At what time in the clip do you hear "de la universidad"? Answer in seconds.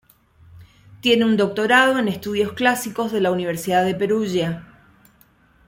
3.11-3.85